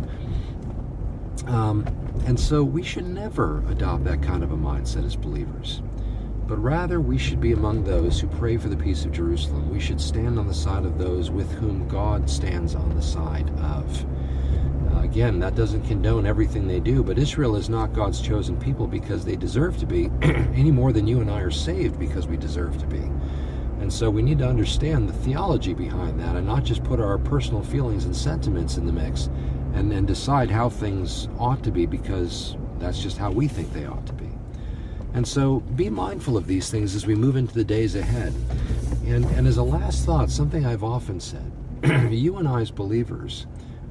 Um, 1.45 1.85
and 2.25 2.39
so 2.39 2.63
we 2.63 2.83
should 2.83 3.07
never 3.07 3.63
adopt 3.69 4.03
that 4.05 4.21
kind 4.21 4.43
of 4.43 4.51
a 4.51 4.57
mindset 4.57 5.05
as 5.05 5.15
believers. 5.15 5.81
But 6.47 6.57
rather, 6.63 7.01
we 7.01 7.17
should 7.17 7.41
be 7.41 7.51
among 7.51 7.83
those 7.83 8.19
who 8.19 8.27
pray 8.27 8.57
for 8.57 8.69
the 8.69 8.77
peace 8.77 9.03
of 9.03 9.11
Jerusalem. 9.11 9.69
We 9.69 9.81
should 9.81 9.99
stand 9.99 10.39
on 10.39 10.47
the 10.47 10.53
side 10.53 10.85
of 10.85 10.97
those 10.97 11.29
with 11.29 11.51
whom 11.51 11.87
God 11.89 12.29
stands 12.29 12.73
on 12.73 12.95
the 12.95 13.01
side 13.01 13.49
of. 13.59 14.05
Uh, 14.93 15.01
again, 15.01 15.39
that 15.39 15.55
doesn't 15.55 15.85
condone 15.85 16.25
everything 16.25 16.65
they 16.65 16.79
do, 16.79 17.03
but 17.03 17.19
Israel 17.19 17.57
is 17.57 17.67
not 17.67 17.91
God's 17.91 18.21
chosen 18.21 18.57
people 18.57 18.87
because 18.87 19.25
they 19.25 19.35
deserve 19.35 19.77
to 19.79 19.85
be, 19.85 20.09
any 20.21 20.71
more 20.71 20.93
than 20.93 21.05
you 21.05 21.19
and 21.19 21.29
I 21.29 21.41
are 21.41 21.51
saved 21.51 21.99
because 21.99 22.27
we 22.27 22.37
deserve 22.37 22.77
to 22.77 22.87
be. 22.87 23.03
And 23.81 23.91
so 23.91 24.09
we 24.09 24.21
need 24.21 24.39
to 24.39 24.47
understand 24.47 25.07
the 25.07 25.13
theology 25.13 25.73
behind 25.73 26.19
that 26.21 26.35
and 26.35 26.47
not 26.47 26.63
just 26.63 26.83
put 26.83 26.99
our 26.99 27.17
personal 27.17 27.61
feelings 27.61 28.05
and 28.05 28.15
sentiments 28.15 28.77
in 28.77 28.85
the 28.85 28.93
mix 28.93 29.29
and 29.77 29.91
then 29.91 30.07
decide 30.07 30.49
how 30.49 30.69
things 30.69 31.27
ought 31.37 31.63
to 31.63 31.71
be 31.71 31.85
because 31.85 32.57
that's 32.79 32.99
just 32.99 33.17
how 33.17 33.29
we 33.29 33.47
think 33.47 33.71
they 33.73 33.85
ought 33.85 34.05
to 34.07 34.13
be. 34.13 34.29
And 35.13 35.27
so 35.27 35.59
be 35.59 35.87
mindful 35.89 36.35
of 36.35 36.47
these 36.47 36.71
things 36.71 36.95
as 36.95 37.05
we 37.05 37.13
move 37.13 37.35
into 37.35 37.53
the 37.53 37.63
days 37.63 37.95
ahead. 37.95 38.33
And, 39.05 39.23
and 39.25 39.47
as 39.47 39.57
a 39.57 39.63
last 39.63 40.03
thought, 40.03 40.31
something 40.31 40.65
I've 40.65 40.83
often 40.83 41.19
said 41.19 41.51
you 42.11 42.37
and 42.37 42.47
I, 42.47 42.61
as 42.61 42.71
believers, 42.71 43.45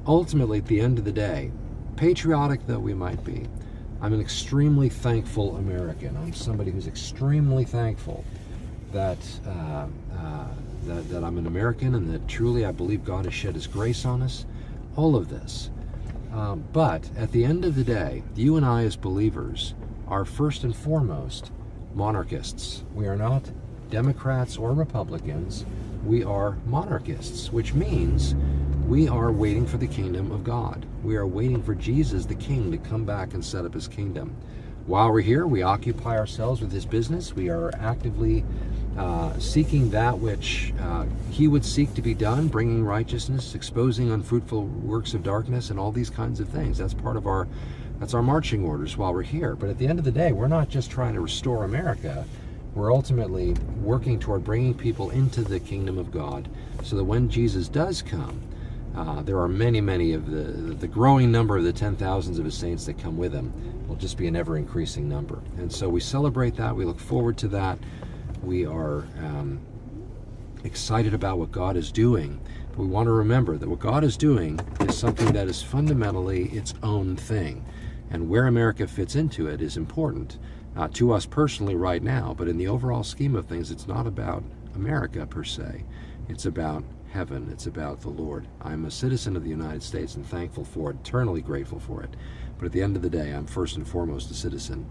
ultimately 0.05 0.57
at 0.57 0.65
the 0.65 0.81
end 0.81 0.99
of 0.99 1.05
the 1.05 1.11
day, 1.11 1.51
patriotic 1.95 2.67
though 2.67 2.79
we 2.79 2.93
might 2.93 3.23
be, 3.23 3.47
I'm 4.01 4.13
an 4.13 4.19
extremely 4.19 4.89
thankful 4.89 5.55
American. 5.55 6.17
I'm 6.17 6.33
somebody 6.33 6.69
who's 6.69 6.87
extremely 6.87 7.63
thankful 7.63 8.25
that, 8.91 9.17
uh, 9.47 9.87
uh, 10.17 10.47
that, 10.85 11.09
that 11.09 11.23
I'm 11.23 11.37
an 11.37 11.47
American 11.47 11.95
and 11.95 12.13
that 12.13 12.27
truly 12.27 12.65
I 12.65 12.71
believe 12.71 13.05
God 13.05 13.23
has 13.23 13.33
shed 13.33 13.55
His 13.55 13.67
grace 13.67 14.05
on 14.05 14.21
us. 14.21 14.45
All 14.97 15.15
of 15.15 15.29
this. 15.29 15.69
Um, 16.33 16.65
but 16.73 17.09
at 17.17 17.31
the 17.31 17.45
end 17.45 17.65
of 17.65 17.75
the 17.75 17.83
day, 17.83 18.23
you 18.35 18.57
and 18.57 18.65
I, 18.65 18.83
as 18.83 18.95
believers, 18.95 19.73
are 20.07 20.25
first 20.25 20.63
and 20.63 20.75
foremost 20.75 21.51
monarchists. 21.93 22.83
We 22.93 23.07
are 23.07 23.15
not 23.15 23.51
Democrats 23.89 24.57
or 24.57 24.73
Republicans. 24.73 25.65
We 26.05 26.23
are 26.23 26.57
monarchists, 26.65 27.51
which 27.51 27.73
means 27.73 28.35
we 28.87 29.07
are 29.07 29.31
waiting 29.31 29.65
for 29.65 29.77
the 29.77 29.87
kingdom 29.87 30.31
of 30.31 30.43
God. 30.43 30.85
We 31.03 31.15
are 31.15 31.27
waiting 31.27 31.61
for 31.63 31.75
Jesus, 31.75 32.25
the 32.25 32.35
King, 32.35 32.71
to 32.71 32.77
come 32.77 33.03
back 33.03 33.33
and 33.33 33.43
set 33.43 33.65
up 33.65 33.73
his 33.73 33.87
kingdom. 33.87 34.35
While 34.85 35.11
we're 35.11 35.21
here, 35.21 35.45
we 35.45 35.63
occupy 35.63 36.17
ourselves 36.17 36.61
with 36.61 36.71
his 36.71 36.85
business. 36.85 37.35
We 37.35 37.49
are 37.49 37.71
actively 37.77 38.45
uh, 38.97 39.37
seeking 39.37 39.91
that 39.91 40.17
which 40.17 40.73
uh, 40.81 41.05
he 41.29 41.47
would 41.47 41.63
seek 41.63 41.93
to 41.93 42.01
be 42.01 42.13
done, 42.13 42.47
bringing 42.47 42.83
righteousness, 42.83 43.53
exposing 43.53 44.11
unfruitful 44.11 44.65
works 44.65 45.13
of 45.13 45.21
darkness, 45.23 45.69
and 45.69 45.79
all 45.79 45.91
these 45.91 46.09
kinds 46.09 46.39
of 46.39 46.49
things. 46.49 46.77
That's 46.79 46.93
part 46.93 47.15
of 47.15 47.27
our 47.27 47.47
that's 47.99 48.13
our 48.13 48.21
marching 48.21 48.63
orders 48.63 48.95
while 48.95 49.13
we're 49.13 49.23
here. 49.23 49.55
But 49.55 49.69
at 49.69 49.77
the 49.77 49.87
end 49.87 49.97
of 49.99 50.05
the 50.05 50.11
day, 50.11 50.31
we're 50.31 50.47
not 50.47 50.69
just 50.69 50.91
trying 50.91 51.15
to 51.15 51.21
restore 51.21 51.63
America. 51.63 52.25
We're 52.75 52.93
ultimately 52.93 53.55
working 53.81 54.19
toward 54.19 54.43
bringing 54.43 54.73
people 54.75 55.09
into 55.09 55.41
the 55.41 55.59
kingdom 55.59 55.97
of 55.97 56.11
God, 56.11 56.47
so 56.83 56.95
that 56.95 57.03
when 57.03 57.29
Jesus 57.29 57.67
does 57.67 58.03
come, 58.03 58.39
uh, 58.95 59.21
there 59.23 59.39
are 59.39 59.47
many, 59.47 59.81
many 59.81 60.13
of 60.13 60.29
the 60.29 60.73
the 60.73 60.87
growing 60.87 61.31
number 61.31 61.57
of 61.57 61.63
the 61.63 61.73
ten 61.73 61.95
thousands 61.95 62.39
of 62.39 62.45
his 62.45 62.57
saints 62.57 62.85
that 62.87 62.97
come 62.97 63.17
with 63.17 63.33
him 63.33 63.53
will 63.87 63.95
just 63.95 64.17
be 64.17 64.27
an 64.27 64.35
ever 64.35 64.57
increasing 64.57 65.07
number. 65.07 65.39
And 65.57 65.71
so 65.71 65.87
we 65.87 65.99
celebrate 65.99 66.55
that. 66.55 66.75
We 66.75 66.83
look 66.83 66.99
forward 66.99 67.37
to 67.39 67.47
that. 67.49 67.77
We 68.43 68.65
are 68.65 69.07
um, 69.19 69.59
excited 70.63 71.13
about 71.13 71.39
what 71.39 71.51
God 71.51 71.75
is 71.75 71.91
doing. 71.91 72.39
But 72.71 72.79
we 72.79 72.87
want 72.87 73.07
to 73.07 73.11
remember 73.11 73.57
that 73.57 73.67
what 73.67 73.79
God 73.79 74.03
is 74.03 74.17
doing 74.17 74.59
is 74.81 74.97
something 74.97 75.33
that 75.33 75.47
is 75.47 75.63
fundamentally 75.63 76.45
its 76.49 76.73
own 76.83 77.15
thing. 77.15 77.65
And 78.09 78.29
where 78.29 78.47
America 78.47 78.87
fits 78.87 79.15
into 79.15 79.47
it 79.47 79.61
is 79.61 79.77
important, 79.77 80.37
not 80.75 80.93
to 80.95 81.11
us 81.11 81.25
personally 81.25 81.75
right 81.75 82.03
now, 82.03 82.35
but 82.37 82.47
in 82.47 82.57
the 82.57 82.67
overall 82.67 83.03
scheme 83.03 83.35
of 83.35 83.47
things, 83.47 83.71
it's 83.71 83.87
not 83.87 84.07
about 84.07 84.43
America 84.75 85.25
per 85.25 85.43
se. 85.43 85.83
It's 86.29 86.45
about 86.45 86.83
heaven. 87.11 87.49
It's 87.51 87.65
about 87.67 88.01
the 88.01 88.09
Lord. 88.09 88.47
I'm 88.61 88.85
a 88.85 88.91
citizen 88.91 89.35
of 89.35 89.43
the 89.43 89.49
United 89.49 89.81
States 89.81 90.15
and 90.15 90.25
thankful 90.25 90.63
for 90.63 90.91
it, 90.91 90.97
eternally 91.01 91.41
grateful 91.41 91.79
for 91.79 92.03
it. 92.03 92.15
But 92.57 92.65
at 92.65 92.71
the 92.71 92.81
end 92.81 92.95
of 92.95 93.01
the 93.01 93.09
day, 93.09 93.31
I'm 93.31 93.47
first 93.47 93.75
and 93.77 93.87
foremost 93.87 94.29
a 94.29 94.35
citizen 94.35 94.87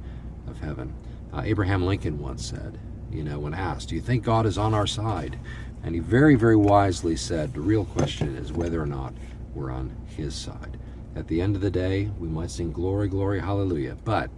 of 0.48 0.58
heaven. 0.58 0.94
Uh, 1.32 1.42
Abraham 1.44 1.84
Lincoln 1.84 2.18
once 2.18 2.44
said, 2.44 2.78
you 3.10 3.22
know, 3.22 3.38
when 3.38 3.54
asked, 3.54 3.88
Do 3.88 3.94
you 3.94 4.00
think 4.00 4.24
God 4.24 4.46
is 4.46 4.58
on 4.58 4.74
our 4.74 4.86
side? 4.86 5.38
And 5.82 5.94
he 5.94 6.00
very, 6.00 6.34
very 6.34 6.56
wisely 6.56 7.16
said, 7.16 7.54
The 7.54 7.60
real 7.60 7.84
question 7.84 8.36
is 8.36 8.52
whether 8.52 8.82
or 8.82 8.86
not 8.86 9.14
we're 9.54 9.70
on 9.70 9.94
his 10.06 10.34
side. 10.34 10.78
At 11.14 11.28
the 11.28 11.40
end 11.40 11.56
of 11.56 11.62
the 11.62 11.70
day, 11.70 12.10
we 12.18 12.28
might 12.28 12.50
sing 12.50 12.72
glory, 12.72 13.08
glory, 13.08 13.40
hallelujah. 13.40 13.96
But 14.04 14.30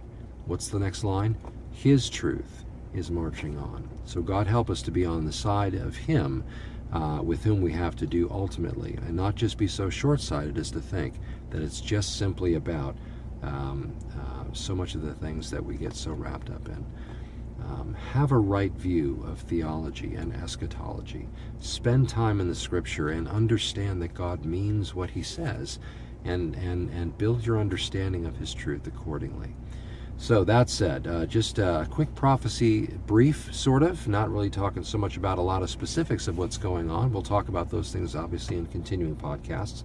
what's 0.45 0.69
the 0.69 0.79
next 0.79 1.03
line? 1.03 1.35
His 1.71 2.09
truth 2.09 2.63
is 2.93 3.11
marching 3.11 3.57
on. 3.57 3.87
So 4.05 4.21
God 4.21 4.47
help 4.47 4.69
us 4.69 4.81
to 4.83 4.91
be 4.91 5.05
on 5.05 5.25
the 5.25 5.31
side 5.31 5.75
of 5.75 5.95
him 5.95 6.43
uh, 6.91 7.21
with 7.23 7.43
whom 7.43 7.61
we 7.61 7.71
have 7.73 7.95
to 7.97 8.07
do 8.07 8.29
ultimately, 8.31 8.97
and 9.05 9.15
not 9.15 9.35
just 9.35 9.57
be 9.57 9.67
so 9.67 9.89
short 9.89 10.21
sighted 10.21 10.57
as 10.57 10.71
to 10.71 10.81
think 10.81 11.15
that 11.51 11.61
it's 11.61 11.81
just 11.81 12.17
simply 12.17 12.55
about 12.55 12.95
um, 13.43 13.93
uh, 14.17 14.43
so 14.53 14.75
much 14.75 14.95
of 14.95 15.01
the 15.01 15.13
things 15.13 15.51
that 15.51 15.63
we 15.63 15.75
get 15.75 15.93
so 15.93 16.11
wrapped 16.11 16.49
up 16.49 16.67
in. 16.67 16.85
Um, 17.89 17.95
have 17.95 18.31
a 18.31 18.37
right 18.37 18.71
view 18.73 19.23
of 19.27 19.39
theology 19.39 20.15
and 20.15 20.33
eschatology. 20.33 21.27
Spend 21.59 22.07
time 22.07 22.39
in 22.39 22.47
the 22.47 22.55
scripture 22.55 23.09
and 23.09 23.27
understand 23.27 24.01
that 24.01 24.13
God 24.13 24.45
means 24.45 24.93
what 24.93 25.09
he 25.09 25.23
says 25.23 25.79
and, 26.23 26.55
and, 26.55 26.89
and 26.91 27.17
build 27.17 27.45
your 27.45 27.59
understanding 27.59 28.25
of 28.25 28.37
his 28.37 28.53
truth 28.53 28.85
accordingly. 28.85 29.55
So 30.17 30.43
that 30.43 30.69
said, 30.69 31.07
uh, 31.07 31.25
just 31.25 31.59
a 31.59 31.87
quick 31.89 32.13
prophecy 32.13 32.87
brief, 33.07 33.53
sort 33.55 33.83
of, 33.83 34.05
not 34.07 34.29
really 34.29 34.49
talking 34.49 34.83
so 34.83 34.97
much 34.97 35.15
about 35.15 35.37
a 35.37 35.41
lot 35.41 35.63
of 35.63 35.69
specifics 35.69 36.27
of 36.27 36.37
what's 36.37 36.57
going 36.57 36.91
on. 36.91 37.13
We'll 37.13 37.23
talk 37.23 37.47
about 37.47 37.69
those 37.69 37.91
things 37.91 38.15
obviously 38.15 38.57
in 38.57 38.65
continuing 38.67 39.15
podcasts. 39.15 39.83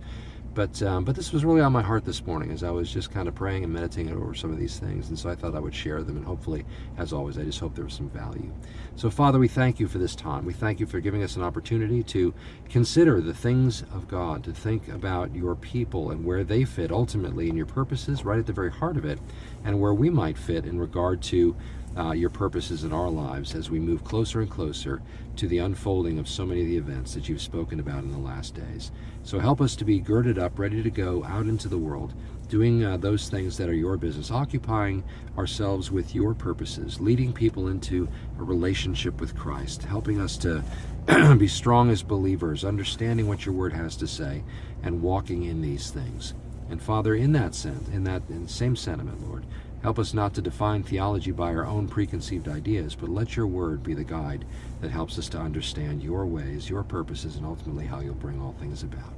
But 0.55 0.81
um, 0.83 1.05
but 1.05 1.17
this 1.17 1.33
was 1.33 1.45
really 1.45 1.61
on 1.61 1.73
my 1.73 1.83
heart 1.83 2.05
this 2.05 2.25
morning 2.25 2.53
as 2.53 2.63
I 2.63 2.71
was 2.71 2.93
just 2.93 3.11
kind 3.11 3.27
of 3.27 3.35
praying 3.35 3.65
and 3.65 3.73
meditating 3.73 4.13
over 4.13 4.35
some 4.35 4.53
of 4.53 4.59
these 4.59 4.79
things, 4.79 5.09
and 5.09 5.19
so 5.19 5.29
I 5.29 5.35
thought 5.35 5.57
I 5.57 5.59
would 5.59 5.75
share 5.75 6.03
them, 6.05 6.17
and 6.17 6.25
hopefully, 6.25 6.65
as 6.97 7.13
always, 7.13 7.37
I 7.37 7.43
just 7.43 7.59
hope 7.59 7.75
there 7.75 7.85
was 7.85 7.95
some 7.95 8.09
value. 8.09 8.53
So, 8.95 9.11
Father, 9.11 9.41
we 9.41 9.49
thank 9.49 9.81
you 9.81 9.89
for 9.89 9.99
this 9.99 10.15
time. 10.15 10.45
We 10.45 10.53
thank 10.53 10.79
you 10.79 10.87
for 10.87 11.01
giving 11.01 11.25
us 11.25 11.35
an 11.35 11.43
opportunity 11.43 12.05
to 12.05 12.33
consider 12.69 13.21
the 13.21 13.35
things 13.35 13.83
of 13.93 14.07
God, 14.07 14.45
to 14.45 14.53
think 14.53 14.87
about 14.89 15.35
your 15.35 15.57
people 15.57 16.13
and 16.13 16.25
where 16.25 16.45
they 16.45 16.65
fit 16.65 16.93
ultimately 16.93 17.49
in 17.49 17.57
your 17.57 17.67
purposes, 17.67 18.25
right 18.25 18.39
at 18.39 18.47
the 18.47 18.53
very 18.53 18.71
heart 18.71 18.97
of 18.97 19.05
it, 19.05 19.19
and 19.65 19.81
where 19.81 19.95
we 19.95 20.09
might 20.09 20.39
fit 20.39 20.67
in 20.67 20.79
regard 20.79 21.21
to 21.23 21.57
uh, 21.97 22.13
your 22.13 22.31
purposes 22.31 22.85
in 22.85 22.93
our 22.93 23.09
lives 23.09 23.55
as 23.55 23.71
we 23.71 23.79
move 23.79 24.05
closer 24.05 24.41
and 24.41 24.51
closer 24.51 25.01
to 25.37 25.47
the 25.47 25.59
unfolding 25.59 26.19
of 26.19 26.29
so 26.29 26.45
many 26.45 26.63
of 26.63 26.67
the 26.67 26.77
events 26.77 27.15
that 27.15 27.29
you've 27.29 27.41
spoken 27.41 27.81
about 27.81 28.03
in 28.03 28.13
the 28.13 28.19
last 28.19 28.55
days. 28.55 28.91
So 29.23 29.39
help 29.39 29.61
us 29.61 29.77
to 29.77 29.85
be 29.85 30.01
girded 30.01 30.39
up, 30.39 30.59
ready 30.59 30.83
to 30.83 30.91
go 30.91 31.25
out 31.25 31.47
into 31.47 31.69
the 31.69 31.79
world, 31.79 32.15
doing 32.49 32.85
uh, 32.85 32.97
those 32.97 33.29
things 33.29 33.57
that 33.57 33.69
are 33.69 33.75
your 33.75 33.97
business, 33.97 34.31
occupying 34.31 35.03
ourselves 35.39 35.91
with 35.91 36.15
your 36.15 36.35
purposes, 36.35 37.01
leading 37.01 37.33
people 37.33 37.69
into 37.69 38.09
a 38.39 38.43
relationship 38.43 39.21
with 39.21 39.37
Christ, 39.37 39.83
helping 39.83 40.21
us 40.21 40.37
to 40.39 40.63
be 41.39 41.49
strong 41.49 41.91
as 41.91 42.03
believers, 42.03 42.65
understanding 42.65 43.29
what 43.29 43.47
your 43.47 43.55
word 43.55 43.73
has 43.73 43.97
to 43.97 44.07
say, 44.07 44.43
and 44.83 45.03
walking 45.03 45.45
in 45.45 45.63
these 45.63 45.91
things. 45.91 46.35
And 46.71 46.83
Father, 46.83 47.15
in 47.15 47.33
that 47.33 47.55
sense, 47.55 47.89
in 47.89 48.05
that 48.05 48.23
in 48.29 48.49
same 48.49 48.77
sentiment, 48.77 49.27
Lord, 49.29 49.45
Help 49.85 49.99
us 49.99 50.15
not 50.15 50.33
to 50.33 50.41
define 50.41 50.83
theology 50.83 51.31
by 51.31 51.55
our 51.55 51.67
own 51.67 51.87
preconceived 51.87 52.49
ideas, 52.49 52.95
but 52.95 53.11
let 53.11 53.37
your 53.37 53.47
word 53.47 53.83
be 53.83 53.93
the 53.93 54.03
guide 54.03 54.47
that 54.81 54.91
helps 54.91 55.19
us 55.19 55.29
to 55.29 55.39
understand 55.39 56.03
your 56.03 56.25
ways, 56.25 56.71
your 56.71 56.83
purposes, 56.83 57.37
and 57.37 57.45
ultimately 57.45 57.85
how 57.85 58.01
you'll 58.01 58.15
bring 58.15 58.41
all 58.41 58.55
things 58.59 58.83
about. 58.83 59.13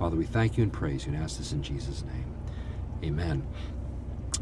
Father, 0.00 0.16
we 0.16 0.24
thank 0.24 0.56
you 0.56 0.64
and 0.64 0.72
praise 0.72 1.06
you 1.06 1.12
and 1.12 1.22
ask 1.22 1.38
this 1.38 1.52
in 1.52 1.62
Jesus' 1.62 2.02
name. 2.02 2.26
Amen. 3.04 3.46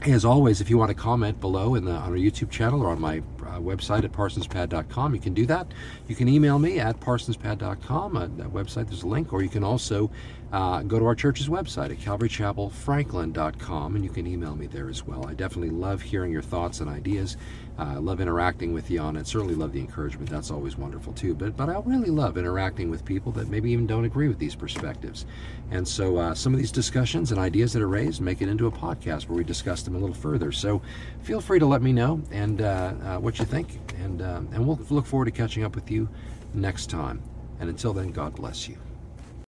As 0.06 0.25
always, 0.25 0.62
if 0.62 0.70
you 0.70 0.78
want 0.78 0.88
to 0.88 0.94
comment 0.94 1.38
below 1.38 1.75
in 1.75 1.84
the, 1.84 1.92
on 1.92 2.12
our 2.12 2.18
YouTube 2.18 2.50
channel 2.50 2.80
or 2.80 2.88
on 2.88 2.98
my 2.98 3.20
uh, 3.49 3.59
website 3.59 4.05
at 4.05 4.12
parsonspad.com, 4.12 5.14
you 5.14 5.21
can 5.21 5.35
do 5.35 5.47
that. 5.47 5.67
You 6.07 6.14
can 6.14 6.28
email 6.28 6.59
me 6.59 6.78
at 6.78 7.00
parsonspad.com. 7.00 8.17
Uh, 8.17 8.21
that 8.37 8.49
website, 8.49 8.88
there's 8.88 9.02
a 9.02 9.07
link, 9.07 9.33
or 9.33 9.43
you 9.43 9.49
can 9.49 9.64
also 9.64 10.11
uh, 10.52 10.83
go 10.83 10.99
to 10.99 11.05
our 11.05 11.14
church's 11.14 11.49
website 11.49 11.90
at 11.90 11.99
calvarychapelfranklin.com, 11.99 13.95
and 13.97 14.05
you 14.05 14.11
can 14.11 14.26
email 14.26 14.55
me 14.55 14.67
there 14.67 14.88
as 14.88 15.07
well. 15.07 15.26
I 15.26 15.35
definitely 15.35 15.71
love 15.71 16.00
hearing 16.00 16.33
your 16.33 16.43
thoughts 16.43 16.81
and 16.81 16.88
ideas. 16.88 17.37
Uh, 17.78 17.95
I 17.95 17.97
love 17.99 18.21
interacting 18.21 18.73
with 18.73 18.90
you 18.90 18.99
on 19.00 19.17
it. 19.17 19.26
Certainly 19.26 19.55
love 19.55 19.73
the 19.73 19.78
encouragement. 19.78 20.28
That's 20.28 20.50
always 20.50 20.76
wonderful 20.76 21.12
too. 21.12 21.35
But 21.35 21.57
but 21.57 21.69
I 21.69 21.81
really 21.85 22.11
love 22.11 22.37
interacting 22.37 22.90
with 22.90 23.05
people 23.05 23.31
that 23.33 23.49
maybe 23.49 23.71
even 23.71 23.87
don't 23.87 24.05
agree 24.05 24.26
with 24.26 24.38
these 24.38 24.57
perspectives. 24.57 25.26
And 25.71 25.87
so 25.87 26.17
uh, 26.17 26.35
some 26.35 26.52
of 26.52 26.59
these 26.59 26.73
discussions 26.73 27.31
and 27.31 27.38
ideas 27.38 27.73
that 27.75 27.83
are 27.83 27.88
raised 27.88 28.21
make 28.21 28.43
it 28.43 28.49
into 28.49 28.67
a 28.67 28.71
podcast 28.71 29.28
where 29.28 29.37
we 29.37 29.45
discuss 29.45 29.83
them 29.83 29.95
a 29.95 29.99
little 29.99 30.14
further. 30.14 30.50
So 30.50 30.83
feel 31.23 31.40
free 31.40 31.61
to 31.61 31.67
let 31.67 31.83
me 31.83 31.93
know 31.93 32.21
and 32.33 32.62
uh, 32.62 32.95
uh 33.05 33.19
you 33.38 33.45
think, 33.45 33.78
and 33.99 34.23
uh, 34.23 34.42
and 34.52 34.66
we'll 34.66 34.78
look 34.90 35.07
forward 35.07 35.26
to 35.26 35.30
catching 35.30 35.64
up 35.64 35.75
with 35.75 35.90
you 35.90 36.09
next 36.54 36.90
time. 36.90 37.23
And 37.61 37.68
until 37.68 37.92
then, 37.92 38.11
God 38.11 38.35
bless 38.35 38.68
you. 38.68 38.78